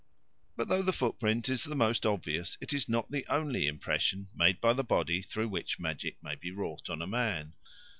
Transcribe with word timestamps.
But 0.57 0.67
though 0.67 0.81
the 0.81 0.91
footprint 0.93 1.47
is 1.47 1.63
the 1.63 1.75
most 1.75 2.07
obvious 2.07 2.57
it 2.59 2.73
is 2.73 2.89
not 2.89 3.11
the 3.11 3.23
only 3.27 3.67
impression 3.67 4.29
made 4.33 4.59
by 4.59 4.73
the 4.73 4.83
body 4.83 5.21
through 5.21 5.49
which 5.49 5.77
magic 5.77 6.17
may 6.23 6.33
be 6.33 6.49
wrought 6.49 6.89
on 6.89 7.03
a 7.03 7.05
man. 7.07 7.53